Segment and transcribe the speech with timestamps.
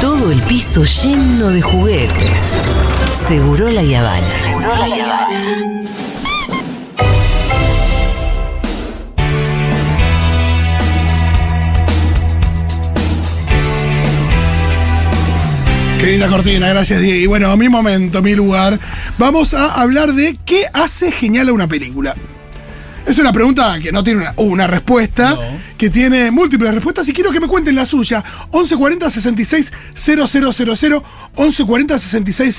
[0.00, 2.60] Todo el piso lleno de juguetes.
[3.26, 4.20] Seguro la Yavana.
[4.42, 5.68] Seguro la Yavana.
[16.00, 17.24] Qué linda cortina, gracias Diego.
[17.24, 18.78] Y bueno, mi momento, mi lugar.
[19.18, 22.14] Vamos a hablar de qué hace genial a una película.
[23.08, 25.40] Es una pregunta que no tiene una, una respuesta, No.
[25.78, 28.22] que tiene múltiples respuestas y quiero que me cuenten la suya.
[28.52, 32.56] 1140 66 000, 1140 66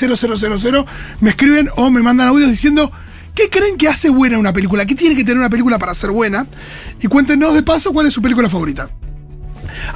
[0.61, 0.85] 000.
[1.21, 2.91] Me escriben o me mandan audios diciendo
[3.35, 6.09] qué creen que hace buena una película, qué tiene que tener una película para ser
[6.09, 6.47] buena.
[6.99, 8.89] Y cuéntenos de paso cuál es su película favorita.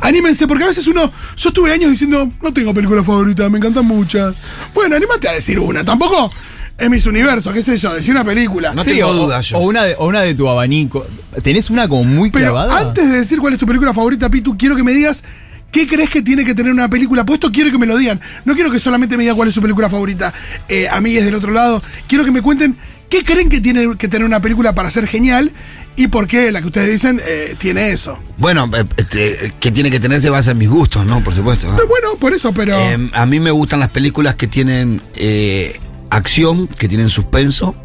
[0.02, 1.12] Anímense, porque a veces uno.
[1.36, 4.42] Yo estuve años diciendo, no tengo película favorita, me encantan muchas.
[4.74, 5.84] Bueno, anímate a decir una.
[5.84, 6.32] Tampoco
[6.78, 8.74] es mis universos, qué sé yo, decir una película.
[8.74, 9.58] No Sí, tengo o, dudas yo.
[9.58, 11.06] o una de, o una de tu abanico.
[11.42, 12.80] ¿Tenés una como muy Pero clavada?
[12.80, 15.24] antes de decir cuál es tu película favorita, Pitu, quiero que me digas
[15.72, 17.26] qué crees que tiene que tener una película.
[17.26, 18.20] Puesto quiero que me lo digan.
[18.46, 20.34] No quiero que solamente me digan cuál es su película favorita.
[20.68, 21.82] Eh, amigues del otro lado.
[22.08, 22.78] Quiero que me cuenten
[23.10, 25.52] qué creen que tiene que tener una película para ser genial
[25.96, 28.18] y por qué la que ustedes dicen eh, tiene eso.
[28.40, 31.24] Bueno, eh, este, que tiene que tenerse base en mis gustos, ¿no?
[31.24, 31.68] Por supuesto.
[31.68, 31.76] ¿no?
[31.76, 32.76] Pero bueno, por eso, pero.
[32.76, 35.80] Eh, a mí me gustan las películas que tienen eh,
[36.16, 37.76] acción, que tienen suspenso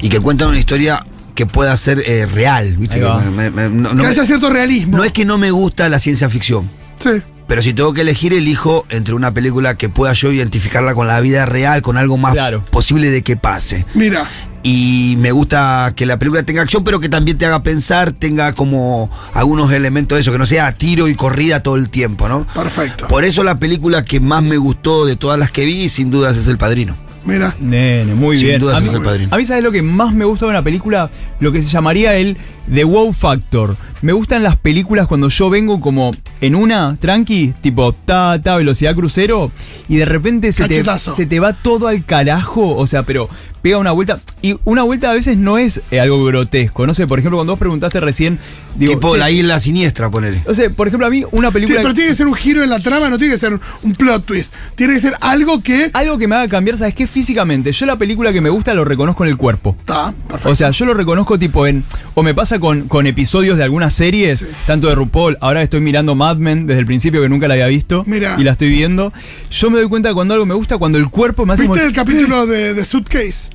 [0.00, 2.76] y que cuentan una historia que pueda ser eh, real.
[2.78, 2.98] ¿viste?
[3.00, 4.96] Que me- me- no, no que me- haya cierto realismo.
[4.96, 6.70] no es que no me gusta la ciencia ficción.
[6.98, 7.10] Sí.
[7.46, 11.20] Pero si tengo que elegir, elijo entre una película que pueda yo identificarla con la
[11.20, 12.64] vida real, con algo más Claro.
[12.72, 13.84] posible de que pase.
[13.94, 14.26] Mira.
[14.64, 18.52] Y me gusta que la película tenga acción, pero que también te haga pensar, tenga
[18.52, 22.44] como algunos elementos de eso, que no sea tiro y corrida todo el tiempo, ¿no?
[22.52, 23.06] Perfecto.
[23.06, 26.36] Por eso la película que más me gustó de todas las que vi, sin dudas,
[26.36, 26.96] es El Padrino.
[27.26, 27.54] Mira.
[27.60, 28.60] Nene, muy Sin bien.
[28.60, 29.34] dudas a, mí, es el padrino.
[29.34, 31.10] a mí, ¿sabes lo que más me gusta de una película?
[31.40, 32.36] Lo que se llamaría el
[32.72, 33.76] The Wow Factor.
[34.06, 38.94] Me gustan las películas cuando yo vengo como en una, tranqui, tipo ta, ta, velocidad
[38.94, 39.50] crucero,
[39.88, 43.28] y de repente se te, se te va todo al carajo, o sea, pero
[43.66, 44.20] pega una vuelta.
[44.42, 46.86] Y una vuelta a veces no es eh, algo grotesco.
[46.86, 48.38] No sé, por ejemplo, cuando vos preguntaste recién,
[48.76, 50.44] digo, tipo che, La Isla Siniestra, ponele.
[50.46, 51.80] O sea, por ejemplo, a mí una Sí, película.
[51.82, 54.24] pero tiene que ser un giro en la trama, no tiene que ser un plot
[54.24, 54.54] twist.
[54.76, 55.90] Tiene que ser algo que.
[55.94, 57.08] Algo que me haga cambiar, ¿sabes qué?
[57.08, 57.72] Físicamente.
[57.72, 59.74] Yo la película que me gusta lo reconozco en el cuerpo.
[59.80, 60.50] Está, perfecto.
[60.50, 61.82] O sea, yo lo reconozco tipo en.
[62.14, 64.46] O me pasa con, con episodios de algunas series, Sí.
[64.66, 65.36] tanto de RuPaul.
[65.40, 68.04] Ahora estoy mirando Mad Men desde el principio que nunca la había visto.
[68.06, 69.12] Y la estoy viendo.
[69.50, 71.78] Yo me doy cuenta de cuando algo me gusta, cuando el cuerpo me hace ¿Viste
[71.78, 73.50] como- el capítulo de, de Suitcase?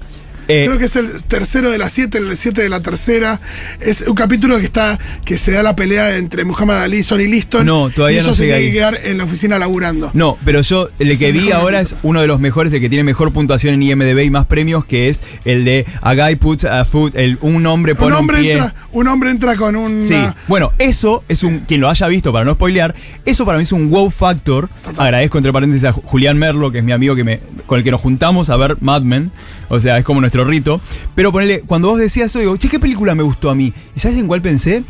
[0.47, 3.39] Eh, Creo que es el tercero de las siete, el siete de la tercera.
[3.79, 7.27] Es un capítulo que está que se da la pelea entre Muhammad Ali y Sonny
[7.27, 7.65] Liston.
[7.65, 10.11] No, todavía y eso no se tiene que quedar en la oficina laburando.
[10.13, 12.81] No, pero yo el Es que el vi ahora es uno de los mejores, el
[12.81, 16.35] que tiene mejor puntuación en IMDb y más premios, que es el de A Guy
[16.35, 18.53] Puts a Foot, el, un hombre un, pone un, hombre pie.
[18.53, 20.01] entra, un hombre entra con un.
[20.01, 20.15] Sí,
[20.47, 21.59] bueno, eso es un.
[21.59, 22.93] Quien lo haya visto, para no spoilear,
[23.25, 24.69] eso para mí es un wow factor.
[24.97, 27.83] Agradezco entre paréntesis a Ju- Julián Merlo, que es mi amigo que me, con el
[27.83, 29.31] que nos juntamos a ver Mad Men.
[29.69, 30.81] O sea, es como nuestro rito.
[31.15, 33.73] Pero ponele, cuando vos decías eso, digo, che, ¿qué película me gustó a mí?
[33.95, 34.83] ¿Y sabes en cuál pensé?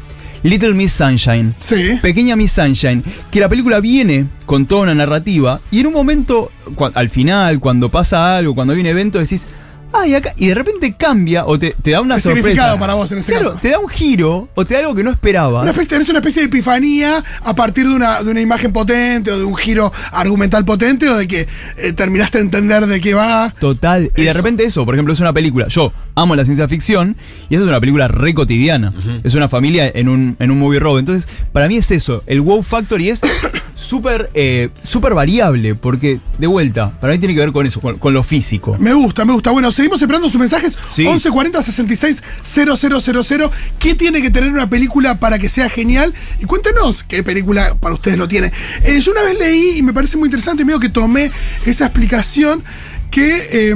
[0.44, 1.54] Little Miss Sunshine.
[1.60, 2.00] Sí.
[2.02, 6.52] Pequeña Miss Sunshine, que la película viene con toda una narrativa y en un momento,
[6.94, 9.46] al final, cuando pasa algo, cuando hay un evento, decís,
[9.94, 12.48] ay, acá, y de repente cambia o te, te da una ¿Qué sorpresa.
[12.48, 13.60] significado para vos en ese claro, caso?
[13.62, 15.62] te da un giro o te da algo que no esperaba.
[15.62, 19.32] Una especie, tenés una especie de epifanía a partir de una, de una imagen potente
[19.32, 21.48] o de un giro argumental potente o de que
[21.78, 23.54] eh, terminaste de entender de qué va.
[23.60, 24.12] Total.
[24.16, 25.68] Y de repente eso, por ejemplo, es una película.
[25.68, 27.16] Yo amo la ciencia ficción
[27.50, 28.94] y esa es una película re cotidiana.
[29.24, 31.00] Es una familia en un, en un movie robo.
[31.00, 33.22] Entonces, para mí es eso, el wow factor y es
[33.76, 37.98] súper eh, súper variable porque, de vuelta, para mí tiene que ver con eso, con,
[37.98, 38.76] con lo físico.
[38.80, 39.52] Me gusta, me gusta.
[39.52, 40.78] Bueno, seguimos esperando sus mensajes.
[40.92, 41.04] Sí.
[41.04, 43.52] 1140 66 000.
[43.80, 46.14] ¿Qué tiene que tener una película para que sea genial?
[46.40, 48.52] Y cuéntenos qué película para ustedes lo tiene.
[48.84, 51.32] Eh, yo una vez leí y me parece muy interesante, medio que tomé
[51.66, 52.64] esa explicación
[53.10, 53.76] que eh,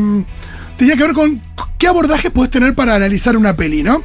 [0.78, 1.42] tenía que ver con
[1.80, 4.04] qué abordaje puedes tener para analizar una peli, ¿no?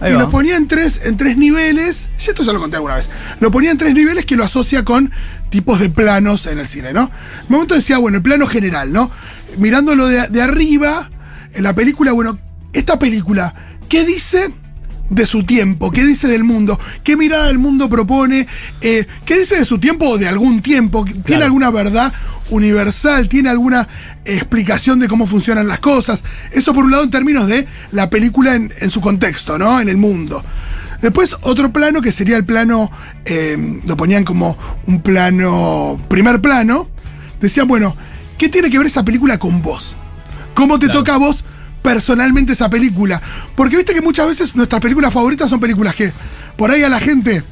[0.00, 0.20] Ahí y va.
[0.20, 2.10] lo ponía en tres, en tres niveles.
[2.18, 3.08] Ya esto ya lo conté alguna vez.
[3.40, 5.10] Lo ponía en tres niveles que lo asocia con
[5.48, 7.04] tipos de planos en el cine, ¿no?
[7.04, 9.10] En un momento decía, bueno, el plano general, ¿no?
[9.56, 11.10] Mirándolo de, de arriba,
[11.54, 12.38] en la película, bueno,
[12.72, 13.54] esta película,
[13.88, 14.52] ¿qué dice
[15.10, 15.90] de su tiempo?
[15.90, 16.78] ¿Qué dice del mundo?
[17.02, 18.46] ¿Qué mirada del mundo propone?
[18.80, 21.04] Eh, ¿Qué dice de su tiempo o de algún tiempo?
[21.04, 21.44] ¿Tiene Claro.
[21.46, 22.12] alguna verdad
[22.50, 23.28] universal?
[23.28, 23.88] ¿Tiene alguna
[24.24, 26.22] explicación de cómo funcionan las cosas?
[26.52, 29.80] Eso por un lado en términos de la película en, en su contexto, ¿no?
[29.80, 30.44] En el mundo.
[31.00, 32.90] Después otro plano que sería el plano,
[33.24, 36.88] eh, lo ponían como un plano, primer plano.
[37.40, 37.96] Decían, bueno,
[38.36, 39.94] ¿qué tiene que ver esa película con vos?
[40.58, 41.00] ¿Cómo te Claro.
[41.00, 41.44] toca a vos
[41.82, 43.22] personalmente esa película?
[43.56, 46.12] Porque viste que muchas veces nuestras películas favoritas son películas que
[46.56, 47.44] por ahí a la gente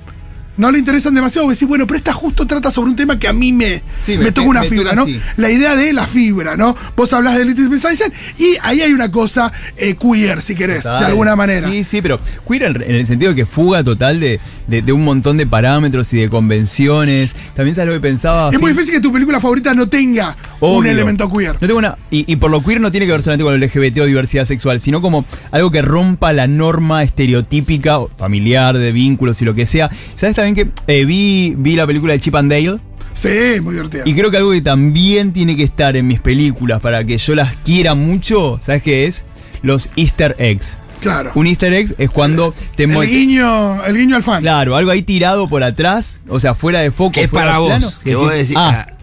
[0.56, 3.32] no le interesan demasiado, decís, bueno, pero esta justo trata sobre un tema que a
[3.32, 5.02] mí me, Sí, me, me- toca una me fibra, ¿no?
[5.02, 5.20] así.
[5.36, 6.76] La idea de la fibra, ¿no?
[6.96, 11.00] Vos hablas de Little Sunshine y ahí hay una cosa eh, queer, si querés, Total.
[11.00, 11.70] de alguna manera.
[11.70, 14.92] Sí, sí, pero queer en, en el sentido de que fuga total de, de- de
[14.92, 17.34] un montón de parámetros y de convenciones.
[17.54, 18.50] También sabes lo que pensaba.
[18.52, 21.52] Es muy difícil que tu película favorita no tenga un elemento queer.
[21.60, 23.60] No tengo una, y, y por lo queer no tiene que ver solamente con el
[23.60, 29.40] LGBT o diversidad sexual, sino como algo que rompa la norma estereotípica, familiar, de vínculos
[29.42, 29.90] y lo que sea.
[30.16, 32.78] ¿Sabes también que eh, vi, vi la película de Chip and Dale?
[33.12, 34.02] Sí, muy divertida.
[34.04, 37.34] Y creo que algo que también tiene que estar en mis películas para que yo
[37.34, 39.24] las quiera mucho, ¿sabes qué es?
[39.62, 40.76] Los Easter eggs.
[41.00, 41.32] claro.
[41.34, 44.42] Un Easter egg es cuando te El guiño, el guiño al fan.
[44.42, 47.12] Claro, algo ahí tirado por atrás, o sea, fuera de foco.
[47.12, 47.68] Que es fuera para de vos.
[47.68, 48.95] plano, que vos decís, ah, ah,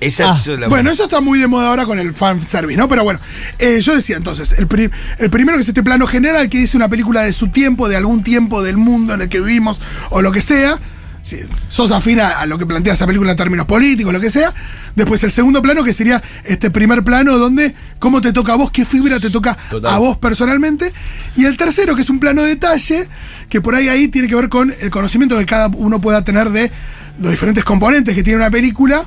[0.00, 0.36] esa Ah.
[0.38, 2.88] es la Bueno, eso está muy de moda ahora con el fan service, ¿no?
[2.88, 3.20] Pero bueno,
[3.58, 6.76] eh, yo decía entonces, el, pri- el primero que es este plano general que dice
[6.76, 9.80] una película de su tiempo, de algún tiempo del mundo en el que vivimos
[10.10, 10.78] o lo que sea.
[11.22, 11.36] Si
[11.68, 14.54] sos afín a, a lo que plantea esa película en términos políticos, lo que sea.
[14.96, 18.70] Después el segundo plano, que sería este primer plano donde cómo te toca a vos,
[18.70, 19.94] qué fibra te toca Total.
[19.94, 20.94] a vos personalmente.
[21.36, 23.06] Y el tercero, que es un plano de detalle,
[23.50, 26.48] que por ahí ahí tiene que ver con el conocimiento que cada uno pueda tener
[26.48, 26.72] de
[27.20, 29.04] los diferentes componentes que tiene una película.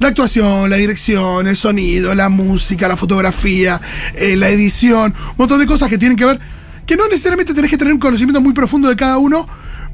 [0.00, 3.78] La actuación, la dirección, el sonido, la música, la fotografía,
[4.14, 6.40] eh, la edición, un montón de cosas que tienen que ver,
[6.86, 9.46] que no necesariamente tenés que tener un conocimiento muy profundo de cada uno,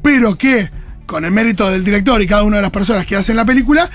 [0.02, 0.70] pero que
[1.06, 3.90] con el mérito del director y cada una de las personas que hacen la película,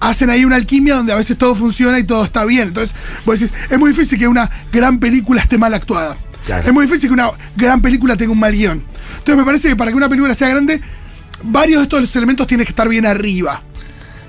[0.00, 2.68] hacen ahí una alquimia donde a veces todo funciona y todo está bien.
[2.68, 2.94] Entonces,
[3.24, 6.18] vos decís, es muy difícil que una gran película esté mal actuada.
[6.44, 6.68] Claro.
[6.68, 8.84] Es muy difícil que una gran película tenga un mal guion.
[9.12, 10.78] Entonces me parece que para que una película sea grande,
[11.42, 13.62] varios de estos elementos tienen que estar bien arriba.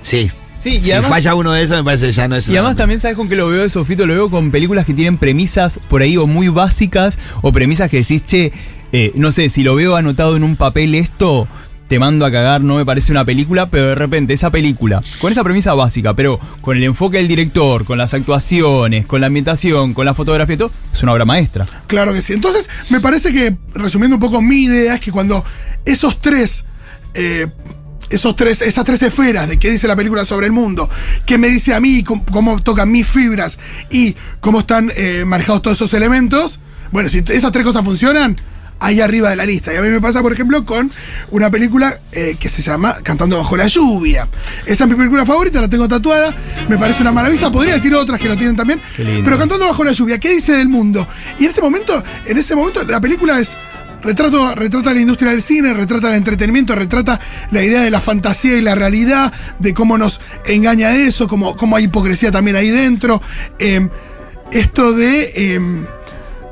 [0.00, 0.30] Sí.
[0.58, 2.56] Sí, y si además- falla uno de esos, me parece que ya no es Y
[2.56, 5.18] además también sabes con qué lo veo eso, Fito, lo veo con películas que tienen
[5.18, 8.52] premisas por ahí o muy básicas o premisas que decís, che,
[8.92, 11.46] eh, no sé, si lo veo anotado en un papel esto,
[11.88, 15.30] te mando a cagar, no me parece una película, pero de repente esa película, con
[15.30, 19.94] esa premisa básica, pero con el enfoque del director, con las actuaciones, con la ambientación,
[19.94, 21.64] con la fotografía y todo, es una obra maestra.
[21.86, 22.32] Claro que sí.
[22.32, 25.44] Entonces, me parece que, resumiendo un poco mi idea, es que cuando
[25.84, 26.64] esos tres.
[27.14, 27.46] eh,
[28.10, 30.88] esos tres, esas tres esferas de qué dice la película sobre el mundo,
[31.24, 33.58] qué me dice a mí, cómo, cómo tocan mis fibras
[33.90, 36.60] y cómo están eh, manejados todos esos elementos,
[36.92, 38.36] bueno, si esas tres cosas funcionan,
[38.78, 39.72] ahí arriba de la lista.
[39.72, 40.90] Y a mí me pasa, por ejemplo, con
[41.30, 44.28] una película eh, que se llama Cantando bajo la lluvia.
[44.66, 46.34] Esa es mi película favorita, la tengo tatuada,
[46.68, 49.92] me parece una maravilla, podría decir otras que lo tienen también, pero Cantando bajo la
[49.92, 51.06] lluvia, ¿qué dice del mundo?
[51.38, 53.56] Y en este momento, en ese momento, la película es.
[54.06, 57.20] Retrata la industria del cine, retrata el entretenimiento, retrata
[57.50, 61.76] la idea de la fantasía y la realidad, de cómo nos engaña eso, cómo, cómo
[61.76, 63.20] hay hipocresía también ahí dentro.
[63.58, 63.88] Eh,
[64.52, 65.32] esto de.
[65.34, 65.86] eh,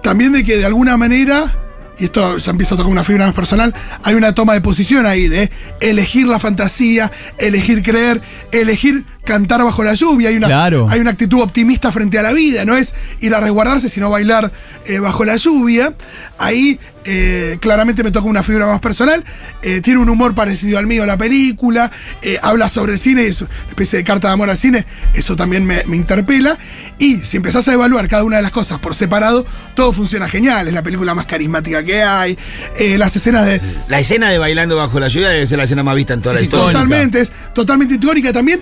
[0.05, 1.57] también de que de alguna manera,
[1.99, 5.07] y esto ya empieza a tocar una fibra más personal, hay una toma de posición
[5.07, 5.51] ahí de
[5.81, 8.21] elegir la fantasía, elegir creer,
[8.53, 10.29] elegir cantar bajo la lluvia.
[10.29, 10.87] Hay una, Claro.
[10.91, 14.51] hay una actitud optimista frente a la vida, no es ir a resguardarse, sino bailar
[14.87, 15.95] eh, bajo la lluvia.
[16.39, 19.23] Ahí eh, claramente me toca una fibra más personal.
[19.63, 21.91] Eh, tiene un humor parecido al mío la película.
[22.23, 24.85] eh, habla sobre el cine, es una especie de carta de amor al cine.
[25.15, 26.57] Eso también me, me interpela.
[26.99, 29.45] Y si empezás a evaluar cada una de las cosas por separado,
[29.75, 30.69] todo funciona genial.
[30.69, 32.39] Es la película más carismática que hay.
[32.79, 35.83] Eh, las escenas de, La escena de Bailando Bajo la Lluvia debe ser la escena
[35.83, 36.73] más vista en toda la historia.
[36.73, 38.61] Totalmente, es totalmente icónica también.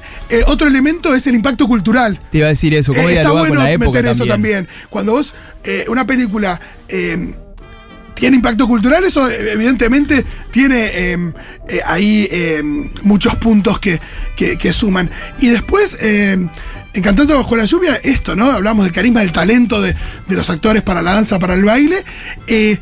[0.52, 2.19] Otro elemento es el impacto cultural.
[2.31, 4.69] Te iba a decir eso, cómo Eh, está bueno con la época meter eso también.
[4.91, 5.34] Cuando vos,
[5.65, 7.34] eh, una película eh,
[8.15, 11.17] tiene impacto cultural, eso eh, evidentemente tiene eh,
[11.86, 12.29] ahí
[13.03, 13.98] muchos puntos que,
[14.36, 15.10] que- que suman.
[15.41, 16.32] Y después, eh,
[16.94, 18.50] en Cantando bajo la lluvia, esto, ¿no?
[18.53, 19.94] Hablamos del carisma, del talento de,
[20.29, 22.05] de los actores para la danza, para el baile.
[22.46, 22.76] Eh,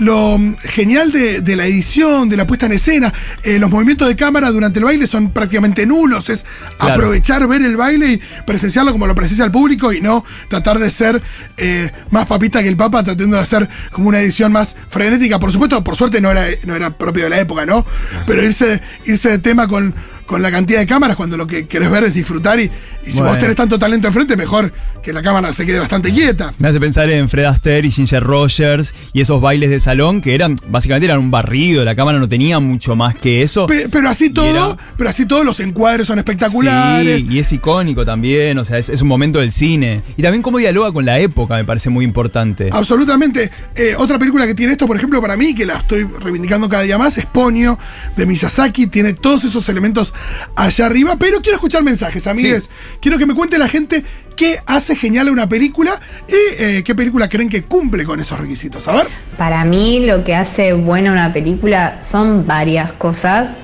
[0.00, 4.16] lo genial de, de la edición, de la puesta en escena, eh, los movimientos de
[4.16, 6.44] cámara durante el baile son prácticamente nulos, es
[6.78, 6.94] Claro.
[6.94, 10.90] aprovechar, ver el baile y presenciarlo como lo presencia el público y no tratar de
[10.90, 11.22] ser
[11.56, 15.38] eh, más papista que el papa, tratando de hacer como una edición más frenética.
[15.38, 17.84] Por supuesto, por suerte no era, no era propio de la época, ¿no?
[18.26, 19.94] Pero irse, irse de tema con,
[20.30, 22.70] con la cantidad de cámaras cuando lo que querés ver es disfrutar y,
[23.04, 23.30] y si Bueno.
[23.30, 24.72] vos tenés tanto talento enfrente, mejor
[25.02, 26.54] que la cámara se quede bastante quieta.
[26.60, 30.36] Me hace pensar en Fred Astaire y Ginger Rogers y esos bailes de salón que
[30.36, 33.66] eran, básicamente eran un barrido, la cámara no tenía mucho más que eso.
[33.66, 37.24] Pe- Pero así todo, era- pero así todos los encuadres son espectaculares.
[37.24, 40.02] Sí, y es icónico también, o sea, es, es un momento del cine.
[40.16, 42.70] Y también cómo dialoga con la época, me parece muy importante.
[42.72, 43.50] Absolutamente.
[43.74, 46.82] Eh, otra película que tiene esto, por ejemplo, para mí, que la estoy reivindicando cada
[46.84, 47.78] día más, es Ponyo,
[48.16, 48.86] de Miyazaki.
[48.86, 50.14] Tiene todos esos elementos
[50.56, 51.16] allá arriba.
[51.18, 52.70] Pero quiero escuchar mensajes, amigues.
[53.00, 54.04] Quiero que me cuente la gente
[54.36, 58.38] qué hace genial a una película y eh, qué película creen que cumple con esos
[58.38, 58.88] requisitos.
[58.88, 59.06] A ver.
[59.36, 63.62] Para mí lo que hace buena una película son varias cosas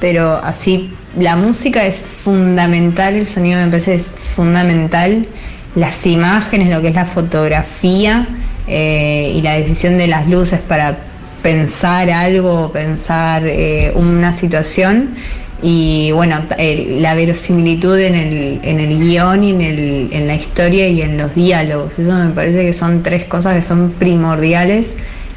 [0.00, 5.26] pero así la música es fundamental, el sonido me parece es fundamental,
[5.74, 8.28] las imágenes, lo que es la fotografía
[8.66, 10.98] eh, y la decisión de las luces para
[11.42, 15.14] pensar algo, pensar eh, una situación
[15.62, 20.34] y bueno, el- la verosimilitud en el, en el guion y en, el, en la
[20.36, 21.98] historia y en los diálogos.
[21.98, 24.94] Eso me parece que son tres cosas que son primordiales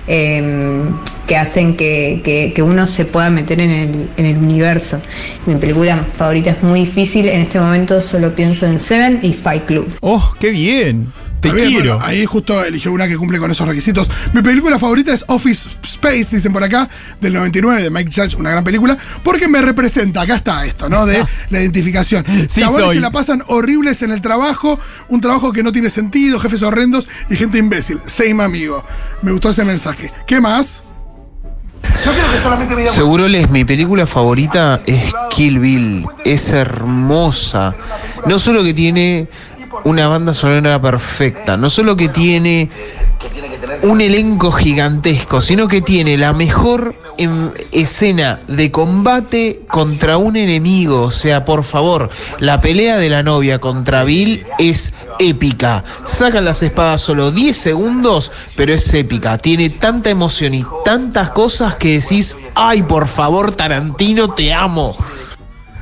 [0.07, 0.83] eh,
[1.27, 4.99] que hacen que, que- que uno se pueda meter en el, en el universo.
[5.45, 9.65] Mi película favorita es muy difícil, en este momento solo pienso en Seven y Fight
[9.65, 9.87] Club.
[10.01, 11.13] ¡Oh, qué bien!
[11.41, 11.71] Te quiero.
[11.95, 14.09] bueno, ahí justo eligió una que cumple con esos requisitos.
[14.33, 16.87] Mi película favorita es Office Space, dicen por acá,
[17.19, 21.05] del 99, de Mike Judge, una gran película, porque me representa, acá está esto, ¿no?
[21.05, 22.23] De la identificación.
[22.49, 22.95] Sí soy.
[22.95, 24.79] que la pasan horribles en el trabajo,
[25.09, 27.99] un trabajo que no tiene sentido, jefes horrendos y gente imbécil.
[28.05, 28.83] Same amigo.
[29.21, 30.11] Me gustó ese mensaje.
[30.27, 30.83] ¿Qué más?
[32.05, 36.05] No quiero que solamente me digan- Seguro les mi película favorita es Kill Bill.
[36.23, 37.75] Es hermosa.
[38.25, 39.27] No solo que tiene
[39.83, 42.69] una banda sonora perfecta, no solo que tiene
[43.83, 51.03] un elenco gigantesco, sino que tiene la mejor em, escena de combate contra un enemigo.
[51.03, 52.09] O sea, por favor,
[52.39, 55.83] la pelea de la novia contra Bill es épica.
[56.05, 59.37] Sacan las espadas solo 10 segundos, pero es épica.
[59.37, 64.95] Tiene tanta emoción y tantas cosas que decís, ay, por favor, Tarantino, te amo.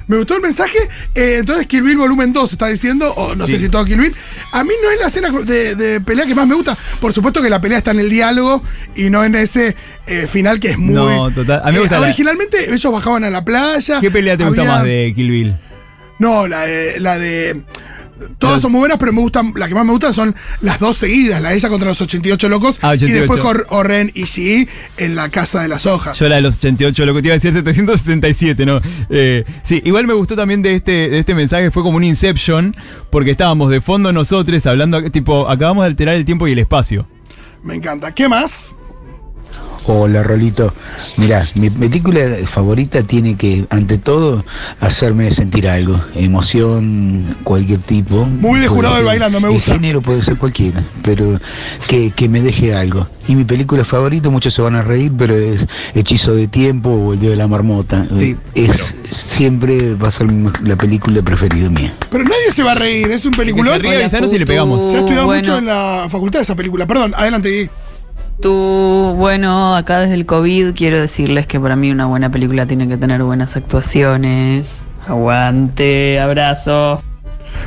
[0.09, 0.77] Me gustó el mensaje.
[1.15, 4.15] Eh, entonces, Kill Bill Volumen 2 está diciendo, o no sé si todo Kill Bill.
[4.53, 6.75] A mí no es la escena de, de pelea que más me gusta.
[6.99, 8.61] Por supuesto que la pelea está en el diálogo
[8.95, 9.75] y no en ese
[10.07, 10.95] eh, final que es muy.
[10.95, 11.61] No, total.
[11.63, 13.99] A mí me Eh, gusta la- Originalmente ellos bajaban a la playa.
[14.01, 15.55] ¿Qué pelea te gusta más de Kill Bill?
[16.17, 16.99] No, la de.
[16.99, 17.61] La de
[18.37, 20.97] Todas son muy buenas, pero me gustan, las que más me gustan son las dos
[20.97, 23.05] seguidas, la de ella contra los 88 locos Ah, 88.
[23.07, 26.17] y después con y Shi en la casa de las hojas.
[26.19, 28.81] Yo la de los 88, lo que te iba a decir 777, ¿no?
[29.09, 32.75] Eh, sí, igual me gustó también de este, de este mensaje, fue como un Inception,
[33.09, 37.07] porque estábamos de fondo nosotros hablando, tipo, acabamos de alterar el tiempo y el espacio.
[37.63, 38.13] Me encanta.
[38.13, 38.73] ¿Qué más?
[39.91, 40.71] Hola Rolito,
[41.17, 44.45] mira, mi película favorita tiene que, ante todo,
[44.81, 48.23] hacerme sentir algo, emoción, cualquier tipo.
[48.25, 49.73] Muy de jurado del bailando, me el gusta.
[49.73, 51.39] género puede ser cualquiera, pero
[51.87, 53.07] que, que me deje algo.
[53.27, 55.65] Y mi película favorita, muchos se van a reír, pero es
[55.95, 58.05] Hechizo de Tiempo o El Día de la Marmota.
[58.19, 61.95] Sí, es siempre va a ser mi- la película preferida mía.
[62.11, 63.73] Pero nadie se va a reír, es un peliculón.
[63.73, 64.87] se ríe, si le pegamos.
[64.87, 65.39] Se ha estudiado Bueno.
[65.41, 66.85] mucho en la facultad esa película.
[66.85, 67.71] Perdón, adelante.
[68.41, 72.87] Tú, bueno, acá desde el COVID quiero decirles que para mí una buena película tiene
[72.87, 74.81] que tener buenas actuaciones.
[75.07, 77.01] Aguante, abrazo.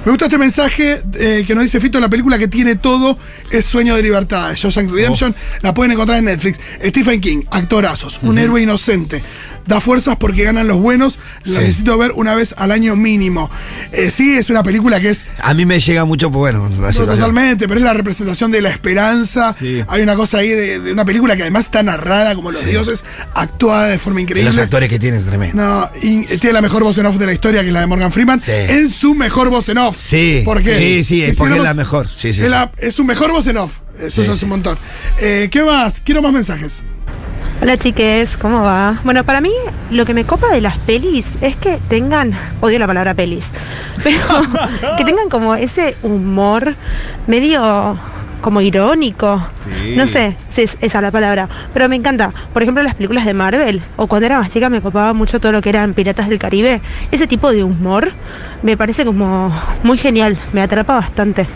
[0.04, 3.16] Me gusta este mensaje eh, que nos dice Fito, la película que tiene todo
[3.50, 4.52] es Sueño de Libertad.
[4.54, 6.58] Shawshank Redemption, la pueden encontrar en Netflix.
[6.84, 9.22] Stephen King, actorazos, un héroe inocente.
[9.64, 11.20] Da fuerzas porque ganan los buenos.
[11.44, 11.58] La Sí.
[11.60, 13.48] necesito ver una vez al año mínimo.
[13.92, 16.90] Eh, sí, es una película que es A mí me llega mucho, pues bueno, No,
[16.92, 19.52] totalmente, pero es la representación de la esperanza.
[19.52, 19.84] Sí.
[19.86, 22.70] Hay una cosa ahí de, de una película que además está narrada como los Sí.
[22.70, 24.50] dioses, actuada de forma Y increíble.
[24.50, 25.62] los actores que tienen es tremendo.
[25.62, 27.86] No, y tiene la mejor voz en off de la historia, que es la de
[27.86, 28.40] Morgan Freeman.
[28.40, 28.50] Sí.
[28.52, 29.96] En su mejor voz en off.
[29.98, 30.76] Sí, ¿Por qué?
[30.76, 32.08] sí, sí, es porque es la mejor.
[32.08, 32.48] Sí, sí, es, sí.
[32.48, 33.78] la- es su mejor voz en off.
[34.00, 34.44] Eso es sí.
[34.44, 34.78] un montón.
[35.20, 36.00] Eh, ¿Qué más?
[36.00, 36.82] Quiero más mensajes.
[37.60, 38.98] Hola chiques, ¿cómo va?
[39.04, 39.52] Bueno, para mí
[39.90, 43.44] lo que me copa de las pelis es que tengan, odio la palabra pelis,
[44.02, 44.18] pero
[44.96, 46.74] que tengan como ese humor
[47.28, 47.96] medio
[48.42, 49.42] como irónico.
[49.96, 52.32] No sé si es esa la palabra, pero me encanta.
[52.52, 55.52] Por ejemplo, las películas de Marvel o cuando era más chica me copaba mucho todo
[55.52, 56.80] lo que eran Piratas del Caribe.
[57.10, 58.12] Ese tipo de humor
[58.62, 59.50] me parece como
[59.82, 61.46] muy genial, me atrapa bastante.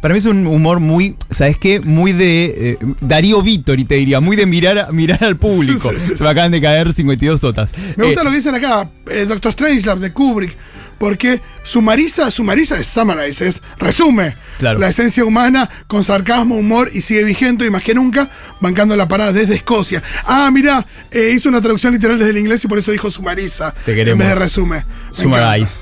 [0.00, 1.78] Para mí es un humor muy, ¿sabes qué?
[1.78, 5.90] Muy de eh, Darío Vittori, te diría, muy de mirar, mirar al público.
[5.94, 6.16] Sí, sí, sí.
[6.16, 7.72] Se me acaban de caer 52 sotas.
[7.96, 10.56] Me gusta Eh, lo que dicen acá, eh, Doctor Strangelove de Kubrick,
[10.98, 14.78] porque sumariza, sumariza es summarize, es resume Claro.
[14.78, 18.30] la esencia humana con sarcasmo, humor y sigue vigente y más que nunca
[18.60, 20.02] bancando la parada desde Escocia.
[20.24, 23.74] Ah, mirá, eh, hizo una traducción literal desde el inglés y por eso dijo sumariza
[23.84, 24.18] Te en queremos.
[24.20, 24.76] vez de resume.
[24.76, 25.80] Me Summarize.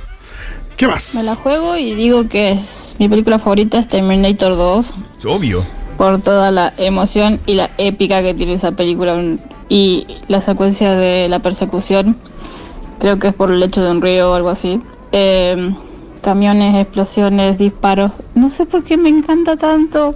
[0.76, 1.14] ¿Qué más?
[1.14, 5.62] Me la juego y digo que es mi película favorita es Terminator 2 Es obvio.
[5.98, 9.22] por toda la emoción y la épica que tiene esa película
[9.68, 12.16] y la secuencia de la persecución.
[12.98, 14.80] Creo que es por el lecho de un río o algo así.
[15.12, 15.74] Eh,
[16.22, 18.12] camiones, explosiones, disparos.
[18.34, 20.14] No sé por qué me encanta tanto.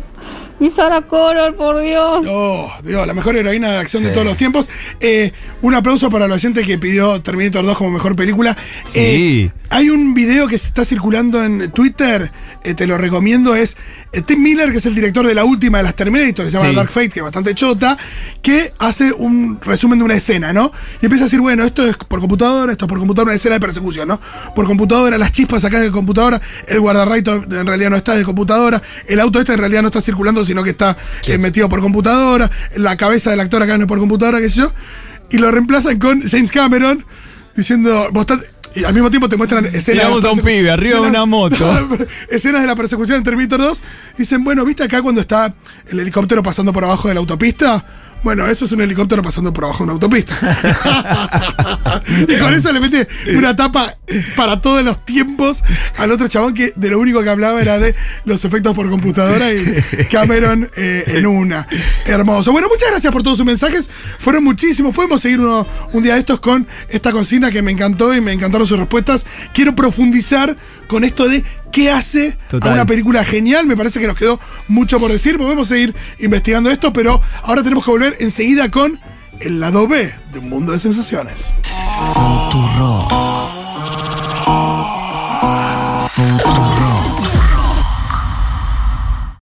[0.61, 2.23] Y Sarah Connor, por Dios.
[2.29, 4.69] Oh, Dios, la mejor heroína de acción de todos los tiempos.
[5.01, 5.33] Eh,
[5.63, 8.57] un aplauso para la gente que pidió Terminator 2 como mejor película.
[8.87, 9.01] Sí.
[9.01, 12.31] Eh, hay un video que se está circulando en Twitter,
[12.63, 13.77] eh, te lo recomiendo, es
[14.27, 16.71] Tim Miller, que es el director de la última de las Terminator, que se llama
[16.71, 16.77] Sí.
[16.77, 17.99] Dark Fate, que es bastante chota,
[18.41, 20.71] que hace un resumen de una escena, ¿no?
[21.03, 23.55] Y empieza a decir, bueno, esto es por computadora, esto es por computadora, una escena
[23.57, 24.21] de persecución, ¿no?
[24.55, 28.81] Por computadora, las chispas acá de computadora, el guardarraito en realidad no está de computadora,
[29.09, 30.97] el auto este en realidad no está circulando, sino que está
[31.27, 34.59] eh, metido por computadora, la cabeza del actor acá no es por computadora, qué sé
[34.61, 34.73] yo,
[35.31, 37.05] y lo reemplazan con James Cameron
[37.57, 38.45] diciendo, vos estás-
[38.77, 40.05] y al mismo tiempo te muestran escenas.
[40.05, 41.57] Miramos a un pibe arriba de una moto.
[42.29, 43.83] escenas de la persecución en Terminator 2.
[44.19, 45.55] Dicen, bueno, ¿viste acá cuando está
[45.87, 47.87] el helicóptero pasando por abajo de la autopista?
[48.25, 50.35] Bueno, eso es un helicóptero pasando por abajo de una autopista.
[52.29, 53.97] y con eso le mete una tapa
[54.35, 55.63] para todos los tiempos
[55.99, 59.53] al otro chabón que de lo único que hablaba era de los efectos por computadora
[59.53, 59.63] y
[60.11, 61.69] Cameron eh, en una.
[62.07, 62.51] Hermoso.
[62.53, 63.91] Bueno, muchas gracias por todos sus mensajes.
[64.19, 64.95] Fueron muchísimos.
[64.95, 68.33] Podemos seguir uno- un día de estos con esta consigna que me encantó y me
[68.33, 69.27] encantaron sus respuestas.
[69.53, 70.57] Quiero profundizar
[70.89, 72.71] con esto de qué hace Total.
[72.71, 73.67] a una película genial.
[73.67, 75.37] Me parece que nos quedó mucho por decir.
[75.37, 79.01] Podemos seguir investigando esto, pero ahora tenemos que volver enseguida con
[79.41, 81.53] el lado B de un mundo de sensaciones.